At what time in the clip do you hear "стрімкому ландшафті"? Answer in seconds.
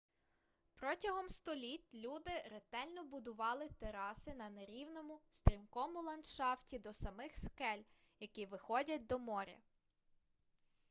5.29-6.79